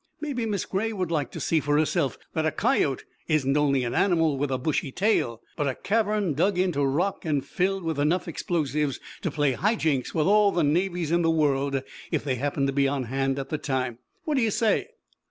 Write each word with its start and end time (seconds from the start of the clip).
Mebby 0.19 0.47
Miss 0.47 0.65
Gray 0.65 0.91
would 0.93 1.11
like 1.11 1.29
to 1.29 1.39
see 1.39 1.59
for 1.59 1.77
herself 1.77 2.17
that 2.33 2.43
a 2.47 2.51
coyote 2.51 3.03
isn't 3.27 3.55
only 3.55 3.83
an 3.83 3.93
animal 3.93 4.35
with 4.35 4.49
a 4.49 4.57
bushy 4.57 4.91
tail, 4.91 5.43
but 5.55 5.67
a 5.67 5.75
cavern 5.75 6.33
dug 6.33 6.57
into 6.57 6.83
rock 6.83 7.23
an' 7.23 7.41
filled 7.41 7.83
with 7.83 7.99
enough 7.99 8.27
explosives 8.27 8.99
to 9.21 9.29
play 9.29 9.51
high 9.51 9.75
jinks 9.75 10.11
with 10.11 10.25
all 10.25 10.51
the 10.51 10.63
navies 10.63 11.11
in 11.11 11.21
the 11.21 11.29
world 11.29 11.83
if 12.09 12.23
they 12.23 12.33
happened 12.37 12.65
to 12.65 12.73
be 12.73 12.87
on 12.87 13.03
hand 13.03 13.37
at 13.37 13.49
the 13.49 13.59
time. 13.59 13.99
What 14.23 14.37
do 14.37 14.41
you 14.41 14.49
say?" 14.49 14.87